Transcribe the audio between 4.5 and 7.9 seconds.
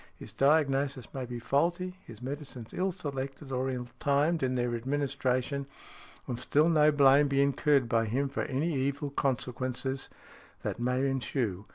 their administration, and still no blame be incurred